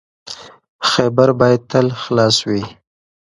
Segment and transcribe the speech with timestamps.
[0.89, 2.63] خیبر باید تل خلاص وي.